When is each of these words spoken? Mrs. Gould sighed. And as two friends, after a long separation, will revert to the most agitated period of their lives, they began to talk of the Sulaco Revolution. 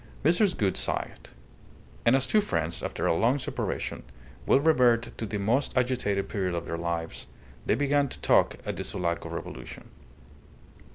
Mrs. 0.25 0.57
Gould 0.57 0.77
sighed. 0.77 1.29
And 2.07 2.15
as 2.15 2.25
two 2.25 2.41
friends, 2.41 2.81
after 2.81 3.05
a 3.05 3.15
long 3.15 3.37
separation, 3.37 4.01
will 4.47 4.59
revert 4.59 5.15
to 5.19 5.27
the 5.27 5.37
most 5.37 5.77
agitated 5.77 6.27
period 6.27 6.55
of 6.55 6.65
their 6.65 6.75
lives, 6.75 7.27
they 7.67 7.75
began 7.75 8.07
to 8.07 8.19
talk 8.19 8.55
of 8.65 8.75
the 8.77 8.83
Sulaco 8.83 9.29
Revolution. 9.29 9.91